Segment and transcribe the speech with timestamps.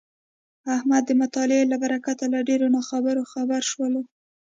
[0.75, 4.01] احمد د مطالعې له برکته له ډېرو ناخبرو خبر شولو.